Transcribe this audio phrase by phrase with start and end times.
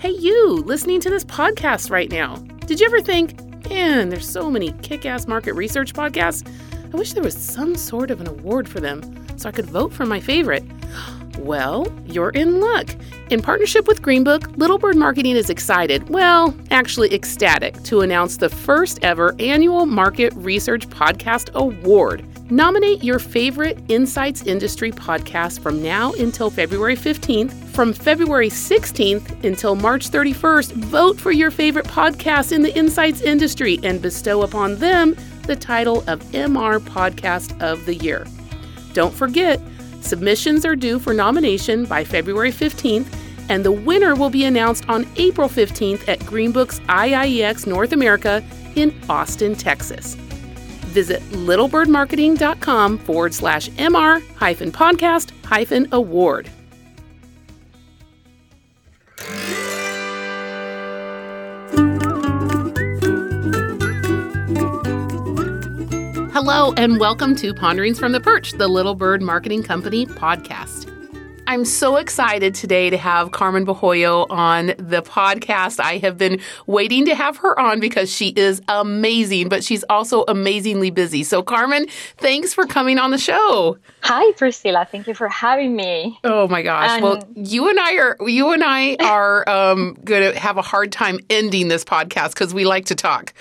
[0.00, 2.36] Hey, you listening to this podcast right now.
[2.64, 6.50] Did you ever think, man, there's so many kick ass market research podcasts?
[6.90, 9.02] I wish there was some sort of an award for them
[9.36, 10.64] so I could vote for my favorite.
[11.38, 12.88] Well, you're in luck.
[13.30, 18.50] In partnership with Greenbook, Little Bird Marketing is excited, well, actually ecstatic, to announce the
[18.50, 22.26] first ever annual Market Research Podcast Award.
[22.50, 27.69] Nominate your favorite Insights Industry podcast from now until February 15th.
[27.80, 33.80] From February 16th until March 31st, vote for your favorite podcast in the Insights industry
[33.82, 38.26] and bestow upon them the title of MR Podcast of the Year.
[38.92, 39.62] Don't forget,
[40.02, 43.10] submissions are due for nomination by February 15th,
[43.48, 48.44] and the winner will be announced on April 15th at Greenbook's IIEX North America
[48.76, 50.16] in Austin, Texas.
[50.92, 56.50] Visit littlebirdmarketing.com forward slash MR hyphen podcast hyphen award.
[66.42, 70.90] Hello, and welcome to Ponderings from the Perch, the Little Bird Marketing Company podcast.
[71.46, 75.80] I'm so excited today to have Carmen Bohoyo on the podcast.
[75.80, 80.24] I have been waiting to have her on because she is amazing, but she's also
[80.28, 81.24] amazingly busy.
[81.24, 83.76] So, Carmen, thanks for coming on the show.
[84.00, 84.88] Hi, Priscilla.
[84.90, 86.18] Thank you for having me.
[86.24, 86.88] Oh my gosh.
[86.88, 90.62] And well, you and I are you and I are um, going to have a
[90.62, 93.34] hard time ending this podcast because we like to talk.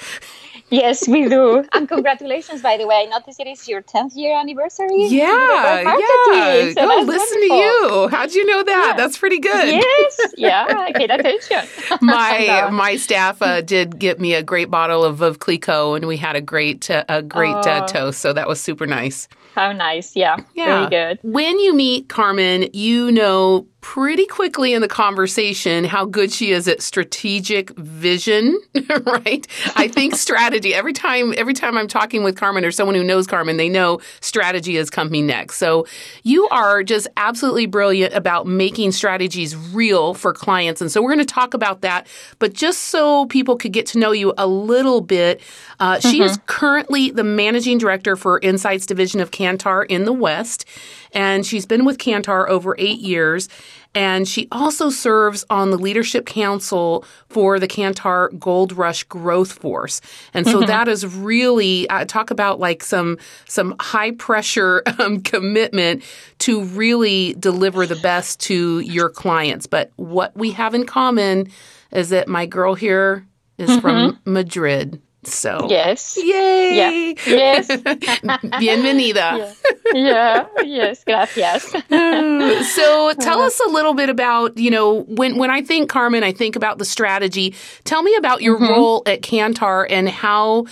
[0.69, 1.65] Yes, we do.
[1.73, 2.95] And congratulations, by the way.
[2.95, 5.05] I noticed it is your 10th year anniversary.
[5.07, 6.71] Yeah, yeah.
[6.73, 7.39] So oh, listen wonderful.
[7.39, 8.07] to you.
[8.09, 8.87] How'd you know that?
[8.91, 8.97] Yeah.
[8.97, 9.67] That's pretty good.
[9.67, 10.65] Yes, yeah.
[10.67, 11.61] I paid attention.
[12.01, 16.17] my my staff uh, did get me a great bottle of Veuve Clicquot, and we
[16.17, 17.87] had a great uh, a great uh, oh.
[17.87, 18.19] toast.
[18.19, 19.27] So that was super nice.
[19.55, 20.15] How nice.
[20.15, 20.87] Yeah, yeah.
[20.87, 21.19] Very good.
[21.23, 26.67] When you meet Carmen, you know pretty quickly in the conversation how good she is
[26.67, 28.59] at strategic vision,
[29.05, 29.47] right?
[29.75, 33.25] I think strategy every time every time I'm talking with Carmen or someone who knows
[33.25, 35.57] Carmen, they know strategy is coming next.
[35.57, 35.87] So
[36.23, 40.81] you are just absolutely brilliant about making strategies real for clients.
[40.81, 42.07] And so we're going to talk about that.
[42.39, 45.41] But just so people could get to know you a little bit,
[45.79, 46.09] uh, mm-hmm.
[46.09, 46.45] she is mm-hmm.
[46.47, 50.65] currently the managing director for Insights Division of Kantar in the West
[51.11, 53.49] and she's been with Kantar over eight years.
[53.95, 59.99] And she also serves on the leadership council for the Kantar Gold Rush Growth Force.
[60.31, 60.67] And so mm-hmm.
[60.67, 66.03] that is really uh, talk about like some some high pressure um, commitment
[66.39, 69.65] to really deliver the best to your clients.
[69.65, 71.49] But what we have in common
[71.91, 73.25] is that my girl here
[73.57, 73.79] is mm-hmm.
[73.79, 75.01] from Madrid.
[75.23, 77.13] So yes, yay, yeah.
[77.27, 77.67] yes,
[78.59, 79.53] bienvenida.
[79.93, 79.93] Yeah.
[79.93, 81.63] yeah, yes, gracias.
[82.73, 86.31] so tell us a little bit about you know when when I think Carmen, I
[86.31, 87.53] think about the strategy.
[87.83, 88.69] Tell me about your mm-hmm.
[88.69, 90.67] role at Kantar and how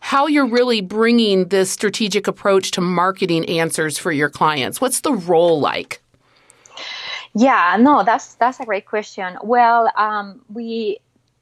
[0.00, 4.80] how you're really bringing this strategic approach to marketing answers for your clients.
[4.80, 6.00] What's the role like?
[7.34, 9.38] Yeah, no, that's that's a great question.
[9.42, 10.98] Well, um, we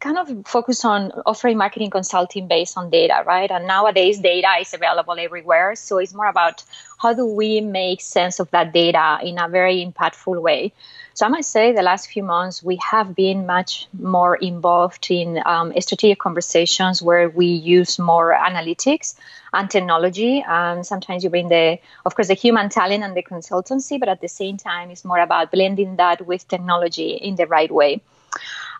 [0.06, 3.50] kind of focus on offering marketing consulting based on data, right?
[3.50, 5.74] And nowadays, data is available everywhere.
[5.74, 6.62] So it's more about
[7.02, 10.72] how do we make sense of that data in a very impactful way.
[11.14, 15.40] So I might say the last few months we have been much more involved in
[15.44, 19.16] um, strategic conversations where we use more analytics
[19.52, 20.44] and technology.
[20.46, 24.20] And sometimes you bring the, of course, the human talent and the consultancy, but at
[24.20, 28.02] the same time, it's more about blending that with technology in the right way.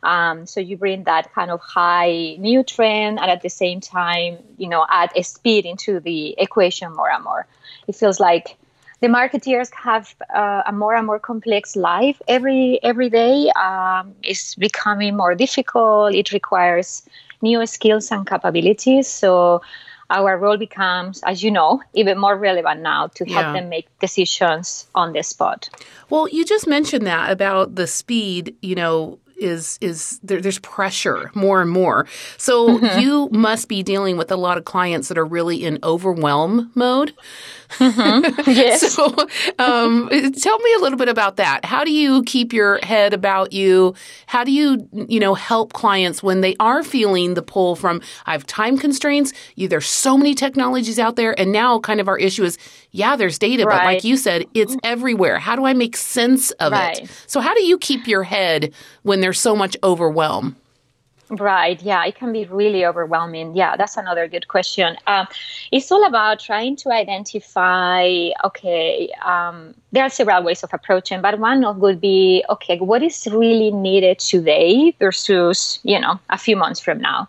[0.02, 4.68] Um, so you bring that kind of high nutrient and at the same time, you
[4.68, 7.46] know, add a speed into the equation more and more.
[7.88, 8.56] It feels like
[9.00, 13.50] the marketeers have uh, a more and more complex life every every day.
[13.50, 16.14] Um, it's becoming more difficult.
[16.14, 17.02] It requires
[17.42, 19.06] new skills and capabilities.
[19.06, 19.62] So
[20.08, 23.52] our role becomes, as you know, even more relevant now to help yeah.
[23.52, 25.68] them make decisions on the spot.
[26.10, 31.30] Well, you just mentioned that about the speed, you know, is is there, there's pressure
[31.34, 32.06] more and more.
[32.36, 33.00] So mm-hmm.
[33.00, 37.14] you must be dealing with a lot of clients that are really in overwhelm mode.
[37.70, 38.50] Mm-hmm.
[38.56, 38.94] Yes.
[38.94, 39.06] so
[39.58, 41.64] um, tell me a little bit about that.
[41.64, 43.94] How do you keep your head about you?
[44.26, 48.32] How do you you know help clients when they are feeling the pull from I
[48.32, 49.32] have time constraints.
[49.56, 52.56] You, there's so many technologies out there, and now kind of our issue is
[52.96, 53.78] yeah, there's data, right.
[53.78, 55.38] but like you said, it's everywhere.
[55.38, 57.00] How do I make sense of right.
[57.00, 57.10] it?
[57.26, 58.72] So how do you keep your head
[59.02, 60.54] when there's so much overwhelm?
[61.28, 61.82] Right.
[61.82, 63.56] Yeah, it can be really overwhelming.
[63.56, 64.96] Yeah, that's another good question.
[65.08, 65.26] Um,
[65.72, 68.28] it's all about trying to identify.
[68.44, 73.02] Okay, um, there are several ways of approaching, but one of would be okay, what
[73.02, 77.26] is really needed today versus you know a few months from now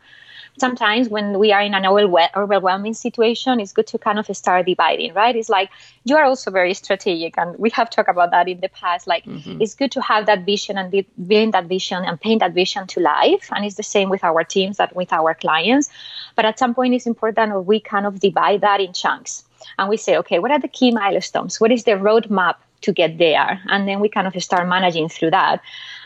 [0.57, 5.13] sometimes when we are in an overwhelming situation, it's good to kind of start dividing,
[5.13, 5.35] right?
[5.35, 5.69] It's like
[6.03, 9.07] you are also very strategic, and we have talked about that in the past.
[9.07, 9.61] Like mm-hmm.
[9.61, 12.99] it's good to have that vision and bring that vision and paint that vision to
[12.99, 15.89] life, and it's the same with our teams that with our clients.
[16.35, 19.43] But at some point, it's important that we kind of divide that in chunks,
[19.77, 21.59] and we say, okay, what are the key milestones?
[21.59, 23.61] What is the roadmap to get there?
[23.67, 25.61] And then we kind of start managing through that.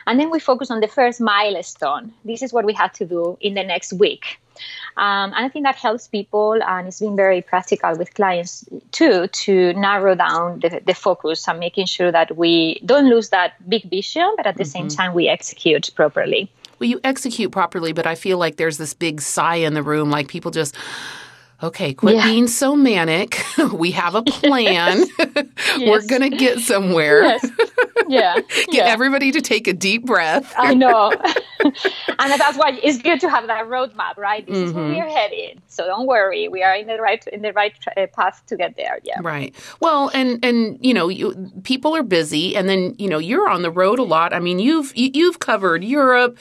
[0.07, 2.13] And then we focus on the first milestone.
[2.25, 4.39] This is what we have to do in the next week.
[4.97, 9.27] Um, and I think that helps people and it's been very practical with clients too
[9.27, 13.89] to narrow down the, the focus and making sure that we don't lose that big
[13.89, 14.71] vision, but at the mm-hmm.
[14.71, 16.51] same time we execute properly.
[16.79, 20.09] Well, you execute properly, but I feel like there's this big sigh in the room,
[20.09, 20.75] like people just
[21.63, 22.25] okay, quit yeah.
[22.25, 23.43] being so manic.
[23.73, 25.05] we have a plan.
[25.79, 27.23] We're going to get somewhere.
[27.23, 27.51] Yes.
[28.07, 28.35] Yeah.
[28.35, 28.85] get yeah.
[28.85, 30.53] everybody to take a deep breath.
[30.57, 31.11] I know.
[31.61, 31.71] and
[32.17, 34.45] that's why it's good to have that roadmap, right?
[34.45, 34.67] This mm-hmm.
[34.67, 35.61] is where we're headed.
[35.67, 38.75] So don't worry, we are in the right in the right uh, path to get
[38.75, 38.99] there.
[39.03, 39.19] Yeah.
[39.21, 39.55] Right.
[39.79, 43.61] Well, and and you know, you, people are busy and then, you know, you're on
[43.61, 44.33] the road a lot.
[44.33, 46.37] I mean, you've you, have you have covered Europe,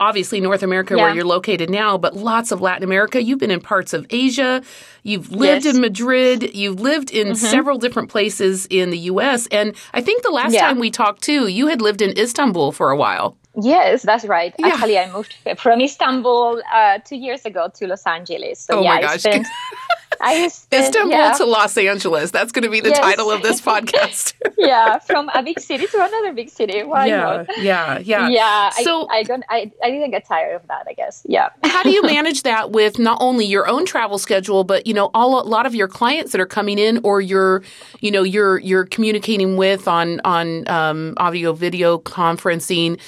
[0.00, 1.04] obviously North America yeah.
[1.04, 3.22] where you're located now, but lots of Latin America.
[3.22, 4.62] You've been in parts of Asia.
[5.02, 5.74] You've lived yes.
[5.74, 6.54] in Madrid.
[6.54, 7.34] You've lived in mm-hmm.
[7.34, 9.46] several different places in the US.
[9.48, 10.66] And I think the last yeah.
[10.66, 13.36] time we talked too, you had lived in Istanbul for a while.
[13.60, 14.54] Yes, that's right.
[14.58, 14.68] Yeah.
[14.68, 18.60] Actually, I moved from Istanbul uh, two years ago to Los Angeles.
[18.60, 19.10] So, oh yeah, my gosh.
[19.10, 19.46] I spent,
[20.20, 21.32] I Istanbul yeah.
[21.32, 22.30] to Los Angeles.
[22.30, 22.98] That's going to be the yes.
[22.98, 24.34] title of this podcast.
[24.58, 26.82] yeah, from a big city to another big city.
[26.82, 27.62] Why yeah, not?
[27.62, 28.28] yeah, yeah.
[28.28, 28.70] Yeah.
[28.70, 29.44] So I, I don't.
[29.48, 30.86] I, I didn't get tired of that.
[30.88, 31.22] I guess.
[31.28, 31.50] Yeah.
[31.64, 35.10] how do you manage that with not only your own travel schedule, but you know,
[35.14, 37.62] all a lot of your clients that are coming in, or you're,
[38.00, 43.00] you know, you're you're communicating with on on um, audio video conferencing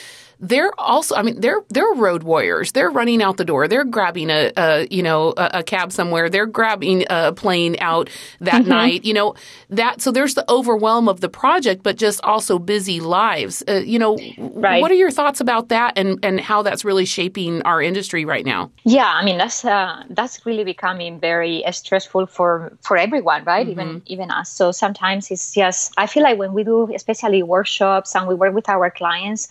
[0.42, 2.72] they're also i mean they're they're road warriors.
[2.72, 3.68] They're running out the door.
[3.68, 6.28] They're grabbing a, a you know a, a, cab somewhere.
[6.28, 8.10] They're grabbing a plane out
[8.40, 8.68] that mm-hmm.
[8.68, 9.34] night you know
[9.70, 13.62] that so there's the overwhelm of the project but just also busy lives.
[13.68, 14.82] Uh, you know right.
[14.82, 18.44] what are your thoughts about that and and how that's really shaping our industry right
[18.44, 18.70] now?
[18.84, 23.66] Yeah i mean that's uh, that's really becoming very stressful for for everyone right?
[23.66, 23.80] Mm-hmm.
[23.80, 24.50] even even us.
[24.50, 28.54] So sometimes it's just i feel like when we do especially workshops and we work
[28.54, 29.48] with our clients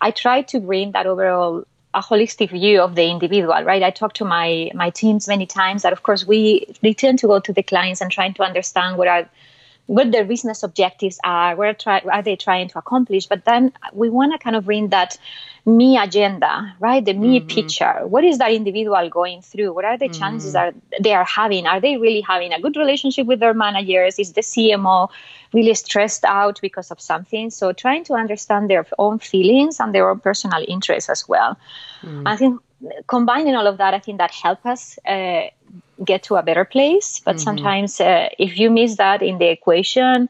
[0.00, 1.64] I try to bring that overall
[1.94, 3.82] a holistic view of the individual, right?
[3.82, 7.28] I talk to my my teams many times that of course we we tend to
[7.28, 9.28] go to the clients and trying to understand what are
[9.86, 13.70] what their business objectives are, what are, try, are they trying to accomplish, but then
[13.92, 15.18] we want to kind of bring that
[15.66, 17.04] me agenda, right?
[17.04, 17.48] The me mm-hmm.
[17.48, 18.06] picture.
[18.06, 19.72] What is that individual going through?
[19.72, 20.20] What are the mm-hmm.
[20.20, 21.66] challenges that they are having?
[21.66, 24.18] Are they really having a good relationship with their managers?
[24.18, 25.08] Is the CMO
[25.54, 27.48] really stressed out because of something.
[27.48, 31.56] So trying to understand their own feelings and their own personal interests as well.
[32.02, 32.24] Mm.
[32.26, 32.60] I think
[33.06, 35.44] combining all of that, I think that help us uh,
[36.04, 37.20] get to a better place.
[37.24, 37.44] But mm-hmm.
[37.44, 40.28] sometimes uh, if you miss that in the equation,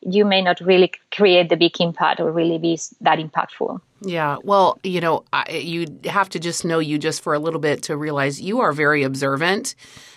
[0.00, 3.80] you may not really create the big impact or really be that impactful.
[4.02, 4.38] Yeah.
[4.42, 7.96] Well, you know, you have to just know you just for a little bit to
[7.96, 9.74] realize you are very observant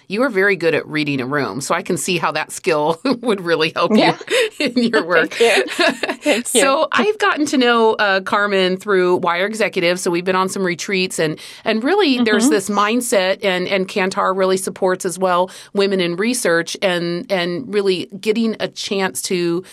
[0.08, 1.62] you are very good at reading a room.
[1.62, 4.18] So I can see how that skill would really help yeah.
[4.60, 5.34] you in your work.
[5.34, 6.18] Thank you.
[6.18, 10.00] Thank so I've gotten to know uh, Carmen through Wire Executive.
[10.00, 12.26] So we've been on some retreats and and really mm-hmm.
[12.26, 17.74] there's this mindset and and Kantar really supports as well women in research and and
[17.74, 19.64] really getting a chance to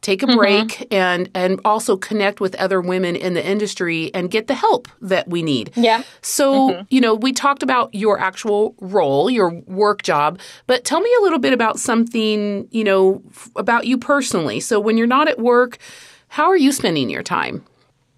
[0.00, 0.36] take a mm-hmm.
[0.36, 4.88] break and and also connect with other women in the industry and get the help
[5.00, 5.72] that we need.
[5.74, 6.02] Yeah.
[6.22, 6.82] So, mm-hmm.
[6.90, 11.22] you know, we talked about your actual role, your work job, but tell me a
[11.22, 14.60] little bit about something, you know, f- about you personally.
[14.60, 15.78] So, when you're not at work,
[16.28, 17.64] how are you spending your time?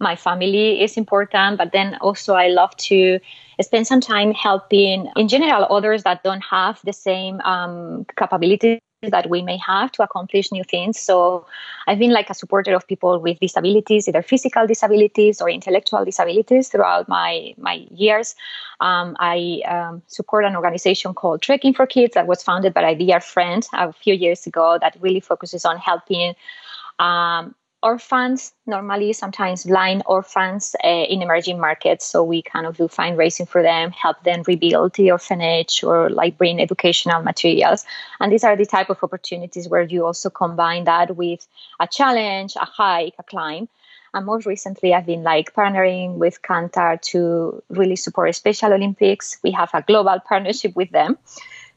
[0.00, 3.20] My family is important, but then also I love to
[3.60, 9.30] spend some time helping in general others that don't have the same um, capabilities that
[9.30, 10.99] we may have to accomplish new things.
[10.99, 11.47] So
[11.87, 16.69] I've been like a supporter of people with disabilities, either physical disabilities or intellectual disabilities
[16.69, 18.35] throughout my, my years.
[18.80, 22.95] Um, I um, support an organization called Trekking for Kids that was founded by a
[22.95, 26.35] dear friend a few years ago that really focuses on helping
[26.99, 32.06] um, orphans, normally sometimes blind orphans uh, in emerging markets.
[32.06, 36.37] So we kind of do fundraising for them, help them rebuild the orphanage or like
[36.37, 37.84] bring educational materials.
[38.20, 41.46] And these are the type of opportunities where you also combine that with
[41.78, 43.68] a challenge, a hike, a climb.
[44.12, 49.38] And most recently, I've been like partnering with Kantar to really support Special Olympics.
[49.42, 51.16] We have a global partnership with them.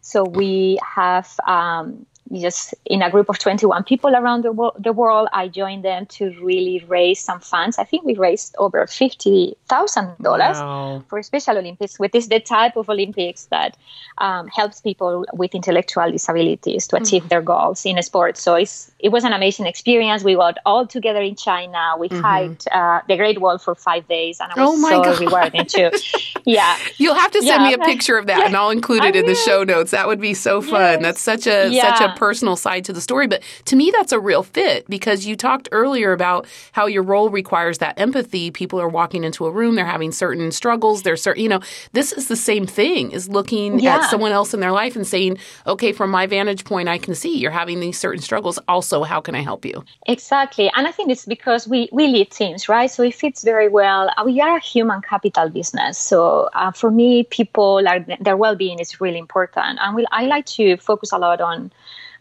[0.01, 4.93] So we have um, just in a group of 21 people around the, wo- the
[4.93, 5.27] world.
[5.33, 7.77] I joined them to really raise some funds.
[7.77, 11.03] I think we raised over $50,000 wow.
[11.07, 13.77] for Special Olympics, which is the type of Olympics that
[14.17, 17.29] um, helps people with intellectual disabilities to achieve mm-hmm.
[17.29, 18.37] their goals in a sport.
[18.37, 20.23] So it's, it was an amazing experience.
[20.23, 21.95] We got all together in China.
[21.99, 22.21] We mm-hmm.
[22.21, 25.19] hiked uh, the Great Wall for five days, and it was oh so God.
[25.19, 25.91] rewarding too.
[26.45, 26.77] yeah.
[26.97, 27.69] You'll have to send yeah.
[27.69, 28.45] me a picture of that, yeah.
[28.45, 29.91] and I'll include it I in the show notes.
[29.91, 30.71] That would be so fun.
[30.71, 31.01] Yes.
[31.01, 31.95] That's such a yeah.
[31.95, 33.27] such a personal side to the story.
[33.27, 37.29] But to me, that's a real fit because you talked earlier about how your role
[37.29, 38.51] requires that empathy.
[38.51, 41.03] People are walking into a room, they're having certain struggles.
[41.03, 41.61] They're certain, you know,
[41.93, 43.97] this is the same thing is looking yeah.
[43.97, 47.15] at someone else in their life and saying, okay, from my vantage point, I can
[47.15, 48.59] see you're having these certain struggles.
[48.67, 49.83] Also, how can I help you?
[50.07, 50.71] Exactly.
[50.75, 52.89] And I think it's because we, we lead teams, right?
[52.89, 54.09] So it fits very well.
[54.17, 55.97] Uh, we are a human capital business.
[55.97, 59.79] So uh, for me, people are, their well being is really important.
[59.81, 61.71] And we, I like to focus a lot on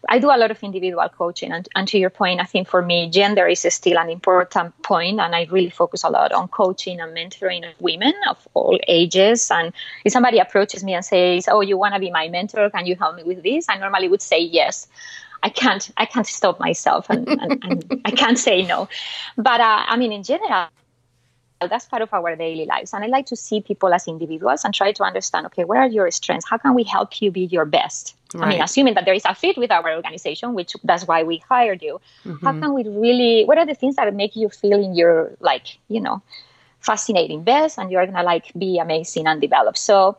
[0.09, 2.81] I do a lot of individual coaching, and, and to your point, I think for
[2.81, 6.99] me, gender is still an important point, and I really focus a lot on coaching
[6.99, 9.49] and mentoring of women of all ages.
[9.49, 12.69] And if somebody approaches me and says, "Oh, you want to be my mentor?
[12.69, 14.87] Can you help me with this?" I normally would say yes.
[15.41, 15.89] I can't.
[15.97, 18.87] I can't stop myself, and, and, and I can't say no.
[19.37, 20.67] But uh, I mean, in general,
[21.67, 22.93] that's part of our daily lives.
[22.93, 25.87] And I like to see people as individuals and try to understand okay, where are
[25.87, 26.47] your strengths?
[26.49, 28.15] How can we help you be your best?
[28.33, 28.45] Right.
[28.45, 31.37] I mean, assuming that there is a fit with our organization, which that's why we
[31.49, 32.01] hired you.
[32.25, 32.45] Mm-hmm.
[32.45, 35.77] How can we really, what are the things that make you feel in your, like,
[35.87, 36.21] you know,
[36.79, 39.77] fascinating best and you're going to like be amazing and develop?
[39.77, 40.17] So,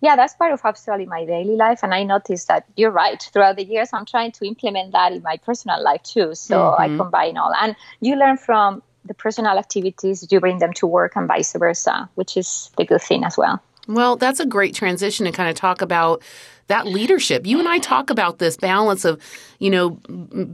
[0.00, 1.80] yeah, that's part of actually my daily life.
[1.82, 3.22] And I noticed that you're right.
[3.32, 6.34] Throughout the years, I'm trying to implement that in my personal life too.
[6.34, 6.82] So mm-hmm.
[6.82, 7.54] I combine all.
[7.58, 12.08] And you learn from the personal activities, you bring them to work and vice versa,
[12.14, 13.62] which is the good thing as well.
[13.86, 16.22] Well, that's a great transition to kind of talk about
[16.68, 17.46] that leadership.
[17.46, 19.20] You and I talk about this balance of,
[19.58, 19.90] you know,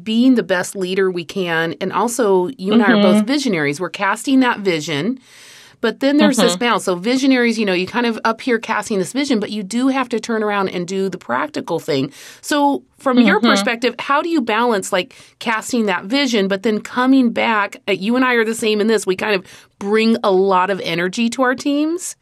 [0.03, 1.75] being the best leader we can.
[1.81, 2.91] And also, you and mm-hmm.
[2.91, 3.27] I are both mm-hmm.
[3.27, 3.81] visionaries.
[3.81, 5.21] We're casting that vision
[5.81, 6.47] but then there's mm-hmm.
[6.47, 6.85] this balance.
[6.85, 9.89] So visionaries, you know, you kind of up here casting this vision, but you do
[9.89, 12.13] have to turn around and do the practical thing.
[12.41, 13.27] So from mm-hmm.
[13.27, 17.77] your perspective, how do you balance like casting that vision, but then coming back?
[17.89, 19.07] Uh, you and I are the same in this.
[19.07, 22.17] We kind of bring a lot of energy to our teams.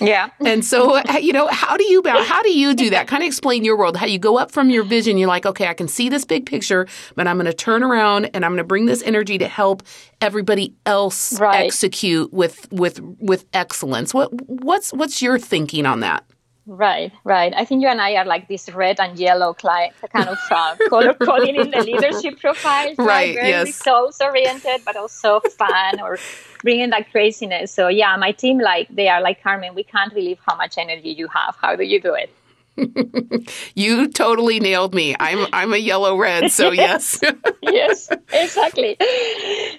[0.00, 0.30] Yeah.
[0.44, 3.08] And so, you know, how do you how do you do that?
[3.08, 3.96] Kind of explain your world.
[3.96, 6.46] How you go up from your vision, you're like, okay, I can see this big
[6.46, 9.48] picture, but I'm going to turn around and I'm going to bring this energy to
[9.48, 9.82] help
[10.20, 11.64] everybody else right.
[11.64, 14.14] execute with with with excellence.
[14.14, 16.24] What what's what's your thinking on that?
[16.70, 17.54] Right, right.
[17.56, 19.94] I think you and I are like this red and yellow kind
[20.28, 22.94] of uh, color coding in the leadership profile.
[22.98, 23.66] Right, right very yes.
[23.68, 26.18] results oriented, but also fun or
[26.62, 27.72] bringing that craziness.
[27.72, 29.74] So yeah, my team like they are like Carmen.
[29.74, 31.56] We can't believe how much energy you have.
[31.58, 32.30] How do you do it?
[33.74, 35.16] you totally nailed me.
[35.18, 37.18] I'm I'm a yellow red, so yes.
[37.62, 38.98] yes, exactly.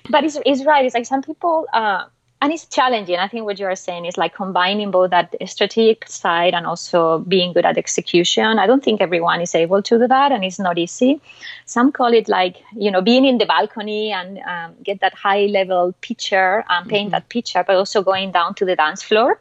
[0.09, 0.83] But it's, it's right.
[0.85, 1.67] It's like some people.
[1.71, 2.05] Uh,
[2.41, 3.17] and it's challenging.
[3.17, 7.19] I think what you are saying is like combining both that strategic side and also
[7.19, 8.59] being good at execution.
[8.59, 11.19] I don't think everyone is able to do that, and it's not easy.
[11.65, 15.47] Some call it like you know being in the balcony and um, get that high
[15.47, 17.11] level picture and paint mm-hmm.
[17.11, 19.39] that picture, but also going down to the dance floor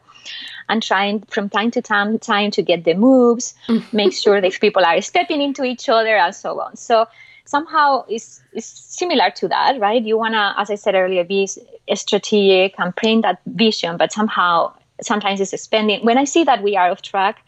[0.69, 3.97] and trying from time to time time to get the moves, mm-hmm.
[3.97, 6.77] make sure that people are stepping into each other and so on.
[6.77, 7.07] So
[7.49, 10.03] somehow is is similar to that, right?
[10.03, 11.49] You wanna, as I said earlier, be
[11.95, 16.05] strategic and print that vision, but somehow sometimes it's spending.
[16.05, 17.39] When I see that we are off track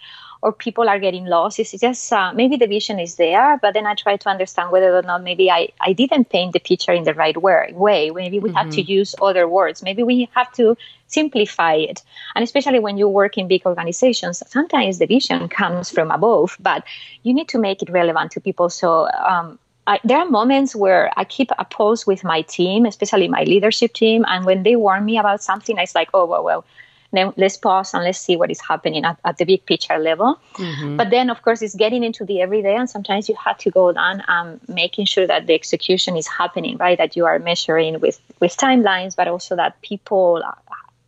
[0.42, 3.86] or people are getting lost, it's just uh, maybe the vision is there, but then
[3.86, 7.04] I try to understand whether or not maybe I, I didn't paint the picture in
[7.04, 8.10] the right way.
[8.10, 8.56] Maybe we mm-hmm.
[8.56, 9.82] have to use other words.
[9.82, 10.78] Maybe we have to
[11.08, 12.02] simplify it.
[12.34, 16.84] And especially when you work in big organizations, sometimes the vision comes from above, but
[17.22, 18.70] you need to make it relevant to people.
[18.70, 19.58] So um,
[19.90, 23.92] I, there are moments where I keep a pulse with my team, especially my leadership
[23.92, 26.64] team, and when they warn me about something, it's like, oh well, well,
[27.12, 30.38] then let's pause and let's see what is happening at, at the big picture level.
[30.54, 30.96] Mm-hmm.
[30.96, 33.90] But then, of course, it's getting into the everyday, and sometimes you have to go
[33.90, 36.96] down and making sure that the execution is happening, right?
[36.96, 40.40] That you are measuring with with timelines, but also that people,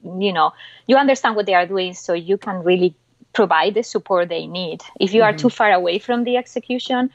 [0.03, 0.55] you know,
[0.89, 2.97] you understand what they are doing, so you can really
[3.33, 4.83] provide the support they need.
[4.99, 5.37] If you mm-hmm.
[5.37, 7.11] are too far away from the execution,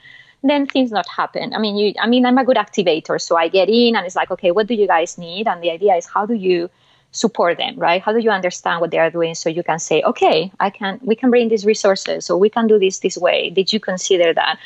[0.50, 1.54] then things not happen.
[1.54, 4.16] I mean, you, I mean, I'm a good activator, so I get in and it's
[4.16, 5.48] like, okay, what do you guys need?
[5.48, 6.70] And the idea is, how do you
[7.12, 8.02] support them, right?
[8.02, 11.00] How do you understand what they are doing so you can say, okay, I can,
[11.02, 13.50] we can bring these resources, or we can do this this way.
[13.50, 14.60] Did you consider that?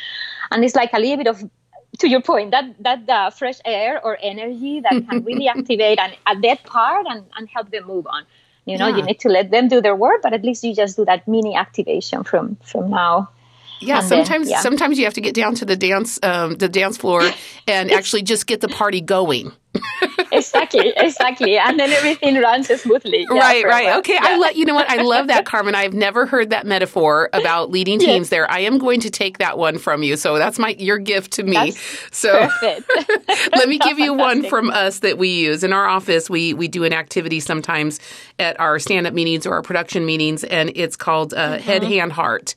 [0.49, 1.49] And it's like a little bit of
[1.99, 6.13] to your point, that that uh, fresh air or energy that can really activate an,
[6.25, 8.23] a dead part and, and help them move on.
[8.65, 8.97] You know, yeah.
[8.97, 11.27] you need to let them do their work, but at least you just do that
[11.27, 13.29] mini activation from from now
[13.81, 14.61] yeah, and sometimes then, yeah.
[14.61, 17.29] sometimes you have to get down to the dance um, the dance floor
[17.67, 19.51] and actually just get the party going.
[20.31, 23.25] exactly, exactly, and then everything runs smoothly.
[23.29, 23.97] Yeah, right, right.
[23.99, 24.21] Okay, yeah.
[24.23, 25.75] I let you know what I love that, Carmen.
[25.75, 28.29] I've never heard that metaphor about leading teams.
[28.29, 30.17] There, I am going to take that one from you.
[30.17, 31.53] So that's my your gift to me.
[31.53, 32.49] That's so
[33.55, 36.29] let me give you one from us that we use in our office.
[36.29, 37.99] We we do an activity sometimes
[38.37, 41.63] at our stand up meetings or our production meetings, and it's called uh, mm-hmm.
[41.63, 42.55] Head Hand Heart.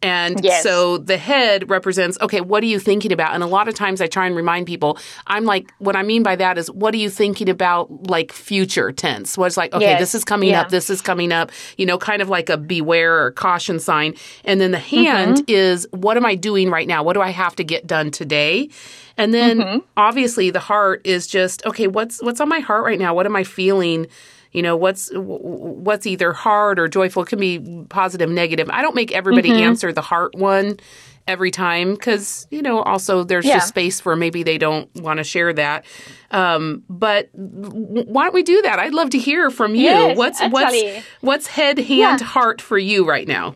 [0.00, 0.62] And yes.
[0.62, 3.34] so the head represents, okay, what are you thinking about?
[3.34, 6.22] And a lot of times I try and remind people, I'm like, what I mean
[6.22, 9.36] by that is, what are you thinking about, like future tense?
[9.36, 10.00] What's like, okay, yes.
[10.00, 10.60] this is coming yeah.
[10.60, 14.14] up, this is coming up, you know, kind of like a beware or caution sign.
[14.44, 15.44] And then the hand mm-hmm.
[15.48, 17.02] is, what am I doing right now?
[17.02, 18.70] What do I have to get done today?
[19.16, 19.78] And then mm-hmm.
[19.96, 23.14] obviously the heart is just, okay, what's what's on my heart right now?
[23.14, 24.06] What am I feeling?
[24.52, 28.94] You know what's what's either hard or joyful it can be positive negative i don't
[28.94, 29.62] make everybody mm-hmm.
[29.62, 30.78] answer the heart one
[31.26, 33.56] every time because you know also there's yeah.
[33.56, 35.84] just space for maybe they don't want to share that
[36.30, 40.40] um, but why don't we do that i'd love to hear from you yes, what's
[40.40, 40.94] actually.
[40.94, 42.26] what's what's head hand yeah.
[42.26, 43.54] heart for you right now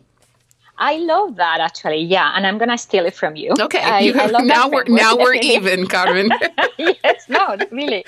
[0.75, 1.99] I love that actually.
[1.99, 3.53] Yeah, and I'm gonna steal it from you.
[3.59, 6.31] Okay, I, you, I now we're now we're even, Carmen.
[6.77, 8.03] yes, no, really.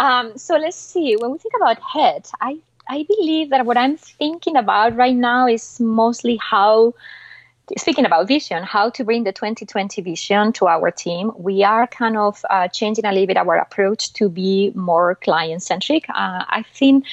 [0.00, 1.14] Um, so let's see.
[1.16, 2.56] When we think about head, I
[2.88, 6.94] I believe that what I'm thinking about right now is mostly how.
[7.78, 12.16] Speaking about vision, how to bring the 2020 vision to our team, we are kind
[12.16, 16.06] of uh, changing a little bit our approach to be more client centric.
[16.08, 17.04] Uh, I think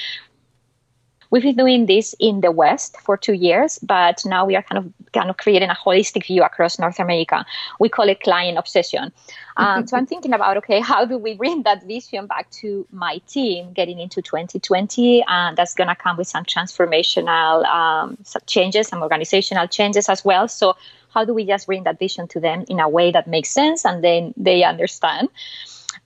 [1.30, 4.78] We've been doing this in the West for two years, but now we are kind
[4.80, 7.46] of kind of creating a holistic view across North America.
[7.80, 9.12] We call it client obsession.
[9.58, 13.20] Um, so I'm thinking about okay, how do we bring that vision back to my
[13.28, 15.24] team getting into 2020?
[15.28, 20.48] And that's going to come with some transformational um, changes, some organizational changes as well.
[20.48, 20.76] So
[21.10, 23.86] how do we just bring that vision to them in a way that makes sense
[23.86, 25.30] and then they understand?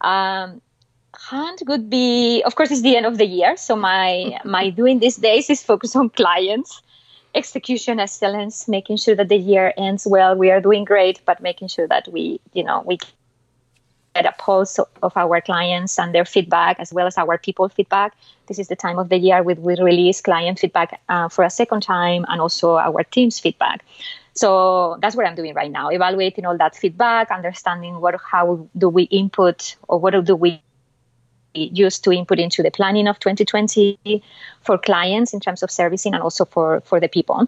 [0.01, 0.61] Um,
[1.29, 4.99] hunt would be of course it's the end of the year so my my doing
[4.99, 6.81] these days is focused on clients
[7.35, 10.35] execution excellence making sure that the year ends well.
[10.35, 12.97] We are doing great but making sure that we you know we
[14.15, 18.13] get a pulse of our clients and their feedback as well as our people feedback.
[18.47, 21.49] This is the time of the year we we release client feedback uh, for a
[21.49, 23.85] second time and also our team's feedback.
[24.33, 28.87] So that's what i'm doing right now evaluating all that feedback understanding what how do
[28.87, 30.61] we input or what do we
[31.53, 34.23] used to input into the planning of 2020
[34.61, 37.47] for clients in terms of servicing and also for, for the people.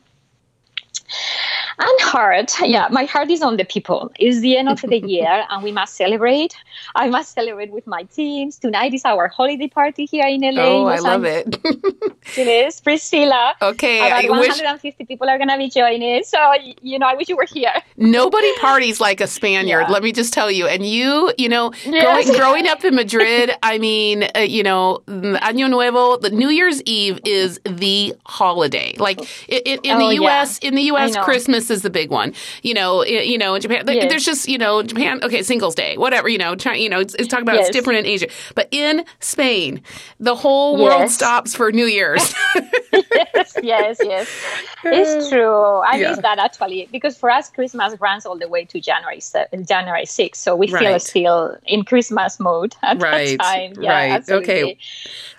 [1.79, 4.11] And heart, yeah, my heart is on the people.
[4.19, 6.55] It's the end of the year, and we must celebrate.
[6.95, 8.59] I must celebrate with my teams.
[8.59, 10.61] Tonight is our holiday party here in LA.
[10.61, 11.57] Oh, I love it.
[12.37, 13.55] it is Priscilla.
[13.61, 15.07] Okay, about I 150 wish...
[15.07, 16.23] people are gonna be joining.
[16.23, 16.37] So
[16.81, 17.73] you know, I wish you were here.
[17.97, 19.85] Nobody parties like a Spaniard.
[19.87, 19.93] Yeah.
[19.93, 20.67] Let me just tell you.
[20.67, 22.25] And you, you know, yes.
[22.25, 26.81] growing, growing up in Madrid, I mean, uh, you know, Año Nuevo, the New Year's
[26.83, 28.93] Eve is the holiday.
[28.97, 30.69] Like in, in, in oh, the U.S., yeah.
[30.69, 32.33] in the U.S., Christmas is the big one.
[32.61, 34.09] You know, you know, in Japan, yes.
[34.09, 35.23] there's just you know, Japan.
[35.23, 36.29] Okay, Singles Day, whatever.
[36.29, 37.67] You know, try, you know, it's, it's talking about yes.
[37.67, 39.81] it's different in Asia, but in Spain,
[40.19, 40.83] the whole yes.
[40.83, 42.33] world stops for New Year's.
[42.93, 44.45] yes, yes, yes,
[44.83, 45.77] it's uh, true.
[45.79, 46.09] I yeah.
[46.11, 49.19] miss that actually because for us, Christmas runs all the way to January
[49.65, 50.81] January 6th, so we right.
[50.81, 53.37] feel still in Christmas mode at right.
[53.37, 53.73] that time.
[53.81, 54.11] Yeah, right.
[54.11, 54.53] Absolutely.
[54.53, 54.77] Okay.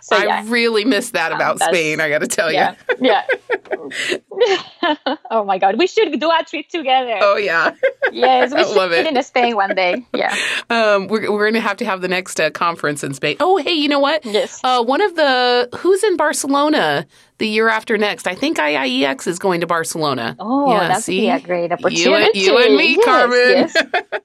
[0.05, 1.99] So, I really miss that um, about Spain.
[1.99, 2.59] I got to tell you.
[3.01, 3.27] Yeah.
[5.31, 7.19] oh my God, we should do a trip together.
[7.23, 7.75] Oh yeah.
[8.13, 9.07] yes, we should love it.
[9.07, 10.05] in Spain one day.
[10.13, 10.37] Yeah.
[10.69, 13.39] Um, we're we're going to have to have the next uh, conference in Spain.
[13.41, 14.27] Oh hey, you know what?
[14.27, 14.61] Yes.
[14.63, 17.07] Uh, one of the who's in Barcelona
[17.39, 18.27] the year after next.
[18.27, 20.37] I think IIEX is going to Barcelona.
[20.39, 21.31] Oh, yeah, that's see?
[21.31, 22.03] a great opportunity.
[22.03, 23.39] You and, you and me, yes, Carmen.
[23.39, 24.23] Yes.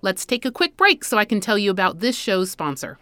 [0.00, 2.98] Let's take a quick break so I can tell you about this show's sponsor.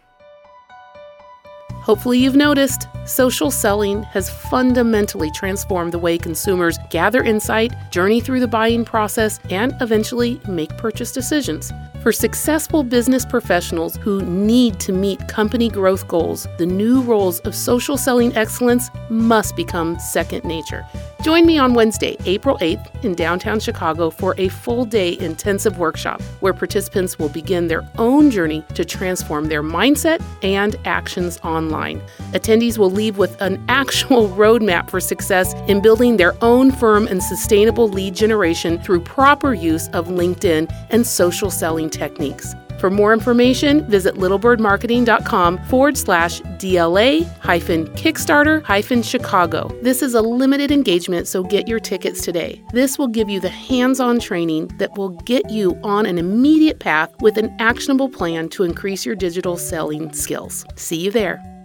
[1.89, 8.41] Hopefully, you've noticed social selling has fundamentally transformed the way consumers gather insight, journey through
[8.41, 11.73] the buying process, and eventually make purchase decisions.
[12.03, 17.55] For successful business professionals who need to meet company growth goals, the new roles of
[17.55, 20.85] social selling excellence must become second nature.
[21.21, 26.21] Join me on Wednesday, April 8th in downtown Chicago for a full day intensive workshop
[26.39, 32.01] where participants will begin their own journey to transform their mindset and actions online.
[32.31, 37.21] Attendees will leave with an actual roadmap for success in building their own firm and
[37.21, 42.55] sustainable lead generation through proper use of LinkedIn and social selling techniques.
[42.79, 49.69] For more information, visit littlebirdmarketing.com forward slash DLA hyphen Kickstarter hyphen Chicago.
[49.81, 52.63] This is a limited engagement, so get your tickets today.
[52.71, 56.79] This will give you the hands on training that will get you on an immediate
[56.79, 60.65] path with an actionable plan to increase your digital selling skills.
[60.75, 61.58] See you there.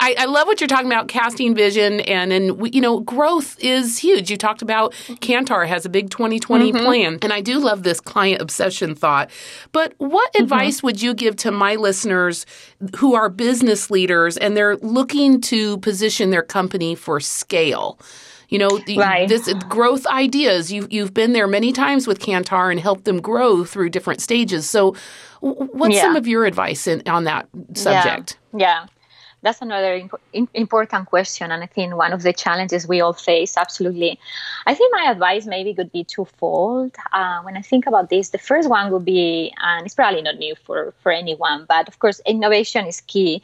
[0.00, 3.98] I, I, love what you're talking about casting vision and and you know growth is
[3.98, 6.84] huge you talked about kantar has a big 2020 mm-hmm.
[6.84, 9.30] plan and i do love this client obsession thought
[9.72, 10.42] but what mm-hmm.
[10.42, 12.46] advice would you give to my listeners
[12.96, 17.98] who are business leaders and they're looking to position their company for scale
[18.48, 19.28] you know right.
[19.28, 23.64] this growth ideas you you've been there many times with kantar and helped them grow
[23.64, 24.94] through different stages so
[25.40, 26.02] what's yeah.
[26.02, 28.82] some of your advice in, on that subject yeah.
[28.82, 28.86] yeah
[29.42, 33.56] that's another imp- important question and i think one of the challenges we all face
[33.56, 34.18] absolutely.
[34.66, 36.94] I think my advice maybe could be twofold.
[37.12, 40.36] Uh, when i think about this the first one would be and it's probably not
[40.36, 43.42] new for for anyone but of course innovation is key.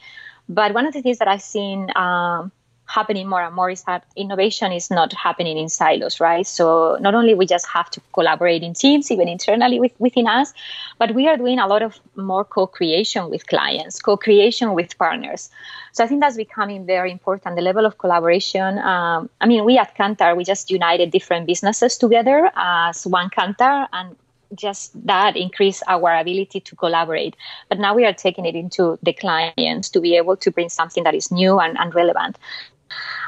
[0.48, 2.52] But one of the things that i've seen um,
[2.86, 6.46] happening more and more is that innovation is not happening in silos, right?
[6.46, 10.54] So not only we just have to collaborate in teams, even internally with, within us,
[10.98, 15.50] but we are doing a lot of more co-creation with clients, co-creation with partners.
[15.92, 17.56] So I think that's becoming very important.
[17.56, 18.78] The level of collaboration.
[18.78, 23.88] Um, I mean, we at Kantar, we just united different businesses together as one Kantar,
[23.92, 24.16] and
[24.54, 27.34] just that increase our ability to collaborate.
[27.68, 31.02] But now we are taking it into the clients to be able to bring something
[31.04, 32.38] that is new and, and relevant.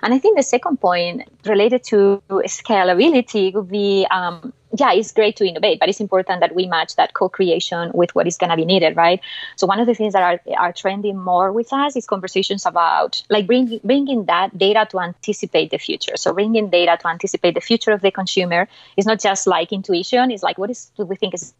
[0.02, 5.36] And I think the second point related to scalability would be um, yeah, it's great
[5.36, 8.56] to innovate, but it's important that we match that co-creation with what is going to
[8.56, 9.20] be needed, right?
[9.56, 13.22] So one of the things that are, are trending more with us is conversations about
[13.30, 16.16] like bringing bringing that data to anticipate the future.
[16.16, 20.30] So bringing data to anticipate the future of the consumer is not just like intuition;
[20.30, 21.54] it's like what is what we think is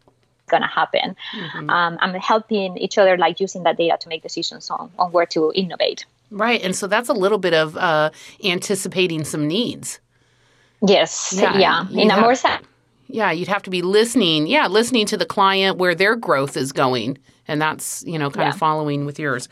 [0.47, 1.15] going to happen.
[1.33, 1.69] Mm-hmm.
[1.69, 5.27] Um, and helping each other, like using that data to make decisions on, on where
[5.27, 6.05] to innovate.
[6.31, 6.61] Right.
[6.61, 8.11] And so that's a little bit of uh,
[8.43, 9.99] anticipating some needs.
[10.85, 11.33] Yes.
[11.35, 11.57] Yeah.
[11.57, 11.89] yeah.
[11.89, 12.65] In a more sense.
[13.07, 14.45] Yeah, you'd have to be listening.
[14.45, 17.17] Yeah, listening to the client where their growth is going.
[17.47, 18.53] And that's, you know, kind yeah.
[18.53, 19.49] of following with yours.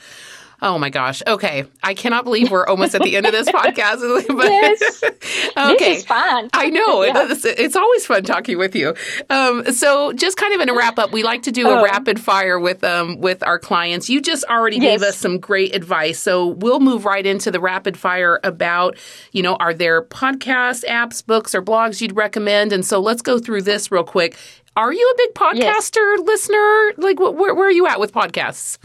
[0.60, 1.22] Oh my gosh.
[1.28, 1.65] Okay.
[1.84, 4.28] I cannot believe we're almost at the end of this podcast.
[4.28, 5.04] but, yes.
[5.58, 5.78] okay.
[5.78, 6.50] This is fun.
[6.54, 7.04] I know.
[7.04, 7.28] Yeah.
[7.30, 8.96] It's, it's, always fun talking with you.
[9.30, 11.84] Um, so just kind of in a wrap up, we like to do a oh.
[11.84, 14.10] rapid fire with um, with our clients.
[14.10, 15.00] You just already yes.
[15.00, 16.20] gave us some great advice.
[16.20, 18.98] So we'll move right into the rapid fire about,
[19.34, 22.74] you know, are there podcasts, apps, books, or blogs you'd recommend?
[22.74, 24.36] And so let's go through this real quick.
[24.76, 26.20] Are you a big podcaster yes.
[26.26, 26.93] listener?
[26.98, 28.78] Like, where, where are you at with podcasts?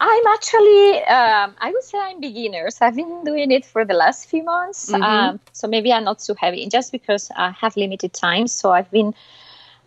[0.00, 2.78] I'm actually, um, I would say I'm beginners.
[2.80, 5.02] I've been doing it for the last few months, mm-hmm.
[5.02, 6.68] um, so maybe I'm not too heavy.
[6.68, 9.12] Just because I have limited time, so I've been,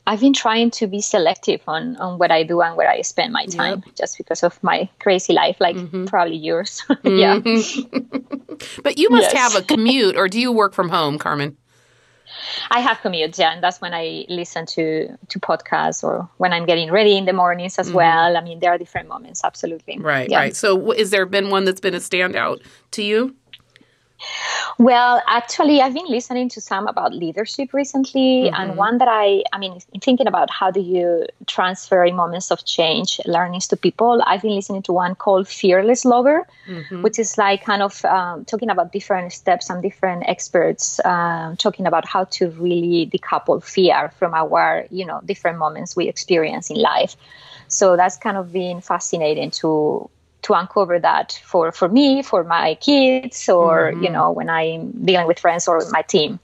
[0.05, 3.31] I've been trying to be selective on on what I do and where I spend
[3.31, 3.95] my time, yep.
[3.95, 6.05] just because of my crazy life, like mm-hmm.
[6.05, 6.83] probably yours.
[7.03, 7.39] yeah.
[7.39, 8.81] Mm-hmm.
[8.83, 9.53] but you must yes.
[9.53, 11.55] have a commute, or do you work from home, Carmen?
[12.69, 16.65] I have commute, yeah, and that's when I listen to to podcasts or when I'm
[16.65, 17.97] getting ready in the mornings as mm-hmm.
[17.97, 18.37] well.
[18.37, 19.99] I mean, there are different moments, absolutely.
[19.99, 20.39] Right, yeah.
[20.39, 20.55] right.
[20.55, 23.35] So, is there been one that's been a standout to you?
[24.77, 28.55] Well, actually, I've been listening to some about leadership recently, mm-hmm.
[28.55, 32.65] and one that I, I mean, thinking about how do you transfer in moments of
[32.65, 34.23] change learnings to people.
[34.25, 37.01] I've been listening to one called Fearless Lover, mm-hmm.
[37.01, 41.85] which is like kind of um, talking about different steps and different experts um, talking
[41.85, 46.77] about how to really decouple fear from our, you know, different moments we experience in
[46.77, 47.15] life.
[47.67, 50.09] So that's kind of been fascinating to
[50.41, 54.03] to uncover that for for me for my kids or mm-hmm.
[54.03, 56.39] you know when i'm dealing with friends or my team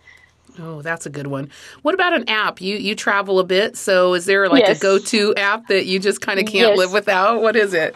[0.60, 1.52] Oh, that's a good one.
[1.84, 2.62] What about an app?
[2.62, 4.78] You you travel a bit, so is there like yes.
[4.78, 6.78] a go-to app that you just kind of can't yes.
[6.78, 7.42] live without?
[7.42, 7.96] What is it?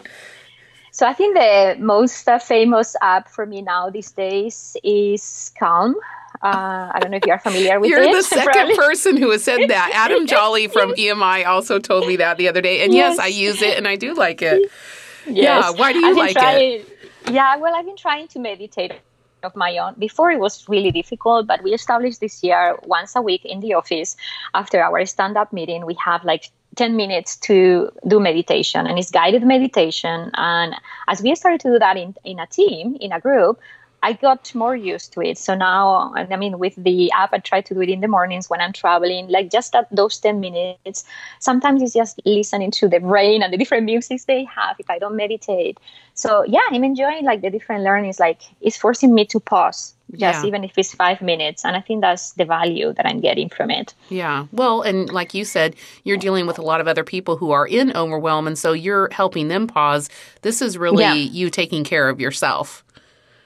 [0.92, 5.96] So I think the most uh, famous app for me now these days is Calm.
[6.42, 8.10] Uh, I don't know if you are familiar with You're it.
[8.10, 8.76] You're the second probably.
[8.76, 9.90] person who has said that.
[9.94, 13.28] Adam Jolly from EMI also told me that the other day, and yes, yes I
[13.28, 14.70] use it and I do like it.
[15.26, 15.36] Yes.
[15.36, 15.70] Yeah.
[15.70, 16.98] Why do you like trying, it?
[17.30, 17.56] Yeah.
[17.56, 18.92] Well, I've been trying to meditate
[19.44, 19.94] of my own.
[19.98, 23.74] Before it was really difficult, but we established this year once a week in the
[23.74, 24.16] office
[24.54, 25.84] after our stand up meeting.
[25.86, 30.30] We have like 10 minutes to do meditation and it's guided meditation.
[30.34, 30.74] And
[31.08, 33.60] as we started to do that in, in a team, in a group,
[34.02, 35.38] I got more used to it.
[35.38, 38.50] So now, I mean, with the app, I try to do it in the mornings
[38.50, 41.04] when I'm traveling, like just at those 10 minutes.
[41.38, 44.98] Sometimes it's just listening to the brain and the different musics they have if I
[44.98, 45.78] don't meditate.
[46.14, 48.18] So yeah, I'm enjoying like the different learnings.
[48.18, 50.46] Like it's forcing me to pause just yeah.
[50.46, 51.64] even if it's five minutes.
[51.64, 53.94] And I think that's the value that I'm getting from it.
[54.10, 54.46] Yeah.
[54.52, 57.66] Well, and like you said, you're dealing with a lot of other people who are
[57.66, 58.46] in overwhelm.
[58.46, 60.10] And so you're helping them pause.
[60.42, 61.14] This is really yeah.
[61.14, 62.84] you taking care of yourself.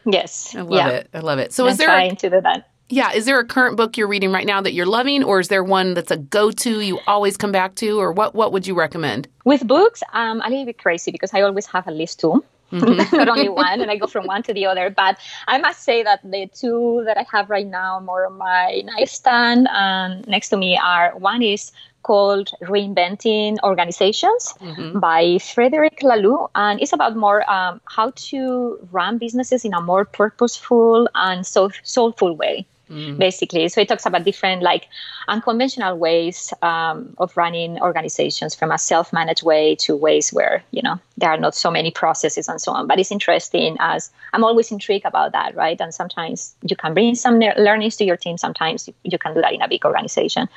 [0.07, 0.55] Yes.
[0.55, 0.89] I love yeah.
[0.89, 1.09] it.
[1.13, 1.53] I love it.
[1.53, 2.71] So I'm is there trying a, to do that.
[2.89, 3.13] Yeah.
[3.13, 5.65] Is there a current book you're reading right now that you're loving, or is there
[5.65, 8.35] one that's a go-to you always come back to, or what?
[8.35, 9.29] What would you recommend?
[9.45, 12.45] With books, I'm a little bit crazy because I always have at least two.
[12.73, 13.17] Mm-hmm.
[13.17, 14.91] not only one, and I go from one to the other.
[14.91, 18.83] But I must say that the two that I have right now, more on my
[18.85, 25.01] nightstand and next to me, are one is called Reinventing Organizations mm-hmm.
[25.01, 26.49] by Frederic Laloux.
[26.55, 31.73] And it's about more um, how to run businesses in a more purposeful and so-
[31.83, 33.19] soulful way mm.
[33.19, 33.69] basically.
[33.69, 34.89] So it talks about different like
[35.29, 40.99] unconventional ways um, of running organizations from a self-managed way to ways where you know
[41.17, 42.87] there are not so many processes and so on.
[42.87, 45.81] But it's interesting as I'm always intrigued about that, right?
[45.81, 48.39] And sometimes you can bring some learnings to your team.
[48.39, 50.49] Sometimes you, you can do that in a big organization.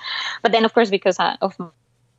[0.41, 1.55] But then, of course, because uh, of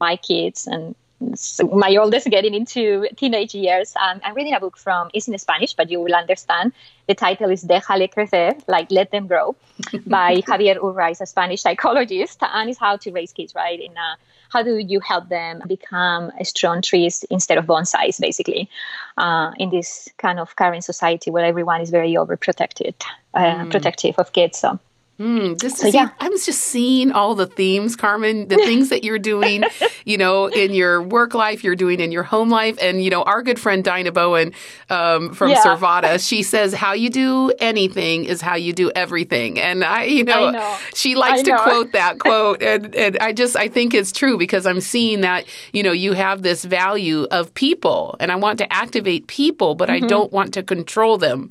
[0.00, 3.94] my kids and my oldest getting into teenage years.
[3.96, 6.72] Um, I'm reading a book from, it's in Spanish, but you will understand.
[7.08, 9.54] The title is Déjale crecer, like let them grow,
[10.06, 13.78] by Javier Urraiz, a Spanish psychologist, and it's how to raise kids, right?
[13.78, 14.16] In a,
[14.48, 18.70] how do you help them become strong trees instead of bonsais, basically,
[19.18, 22.94] uh, in this kind of current society where everyone is very overprotected,
[23.34, 23.70] uh, mm.
[23.70, 24.58] protective of kids.
[24.58, 24.78] So
[25.20, 26.08] Mm, this so, is, yeah.
[26.18, 29.64] I'm just seeing all the themes, Carmen, the things that you're doing,
[30.06, 32.78] you know, in your work life, you're doing in your home life.
[32.80, 34.54] And, you know, our good friend Dinah Bowen
[34.88, 35.62] um, from yeah.
[35.62, 39.60] Servata, she says, how you do anything is how you do everything.
[39.60, 40.78] And I, you know, I know.
[40.94, 42.62] she likes to quote that quote.
[42.62, 46.14] And, and I just, I think it's true because I'm seeing that, you know, you
[46.14, 50.02] have this value of people and I want to activate people, but mm-hmm.
[50.02, 51.50] I don't want to control them.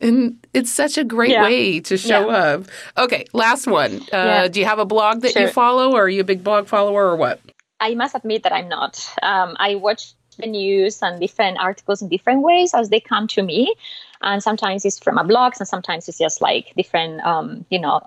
[0.00, 1.42] And it's such a great yeah.
[1.42, 2.64] way to show up.
[2.96, 4.00] Okay, last one.
[4.00, 4.48] Uh, yeah.
[4.48, 5.42] Do you have a blog that sure.
[5.42, 7.40] you follow, or are you a big blog follower, or what?
[7.80, 9.06] I must admit that I'm not.
[9.22, 13.42] Um, I watch the news and different articles in different ways as they come to
[13.42, 13.74] me.
[14.22, 18.00] And sometimes it's from a blog, and sometimes it's just like different, um, you know,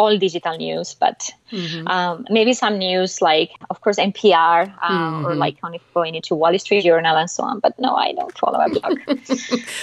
[0.00, 1.86] all digital news, but mm-hmm.
[1.86, 5.26] um, maybe some news like, of course, NPR uh, mm-hmm.
[5.26, 7.60] or like kind of going into Wall Street Journal and so on.
[7.60, 8.98] But no, I don't follow a blog.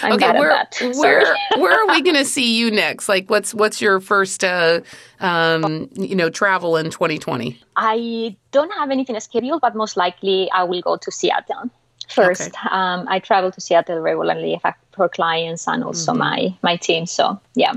[0.01, 0.57] I'm okay, where.
[0.97, 1.23] Where
[1.57, 3.07] where are we going to see you next?
[3.07, 4.81] Like, what's what's your first uh,
[5.19, 7.59] um, you know travel in 2020?
[7.75, 11.69] I don't have anything scheduled, but most likely I will go to Seattle
[12.07, 12.41] first.
[12.41, 12.69] Okay.
[12.69, 14.59] Um, I travel to Seattle regularly
[14.97, 16.19] for clients and also mm-hmm.
[16.19, 17.05] my my team.
[17.05, 17.73] So yeah,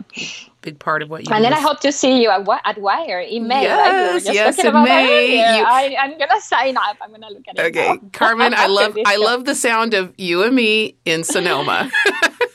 [0.63, 1.35] big part of what you.
[1.35, 3.63] And then I hope to see you at, at Wire in May.
[3.63, 4.35] Yes, right?
[4.35, 5.37] yes, in May.
[5.37, 5.65] You...
[5.65, 6.97] I, am gonna sign up.
[7.01, 7.77] I'm gonna look at it.
[7.77, 11.91] Okay, Carmen, I love I love the sound of you and me in Sonoma.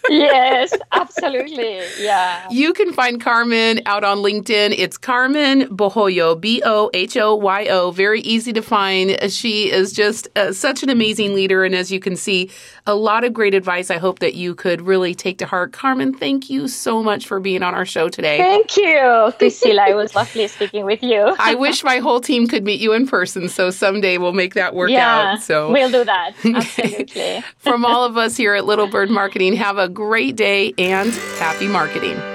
[0.10, 1.82] yes, absolutely.
[2.00, 2.48] Yeah.
[2.50, 4.76] You can find Carmen out on LinkedIn.
[4.78, 7.92] It's Carmen Bohoyo, B O H O Y O.
[7.92, 9.32] Very easy to find.
[9.32, 11.64] She is just uh, such an amazing leader.
[11.64, 12.50] And as you can see,
[12.86, 15.74] a lot of great advice I hope that you could really take to heart.
[15.74, 18.38] Carmen, thank you so much for being on our show today.
[18.38, 19.88] Thank you, Priscilla.
[19.90, 21.36] it was lovely speaking with you.
[21.40, 23.50] I wish my whole team could meet you in person.
[23.50, 25.42] So someday we'll make that work yeah, out.
[25.42, 26.34] So we'll do that.
[26.46, 27.44] Absolutely.
[27.58, 31.68] From all of us here at Little Bird Marketing, have a great day and happy
[31.68, 32.35] marketing.